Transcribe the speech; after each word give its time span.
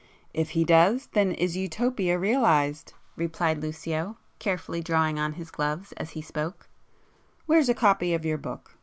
"If 0.33 0.49
he 0.57 0.65
does, 0.65 1.09
then 1.13 1.31
is 1.33 1.55
Utopia 1.55 2.17
realized!"—replied 2.17 3.59
Lucio, 3.61 4.17
carefully 4.39 4.81
drawing 4.81 5.19
on 5.19 5.33
his 5.33 5.51
gloves 5.51 5.91
as 5.91 6.13
he 6.17 6.23
spoke—"Where's 6.23 7.69
a 7.69 7.75
copy 7.75 8.15
of 8.15 8.25
your 8.25 8.39
book? 8.39 8.77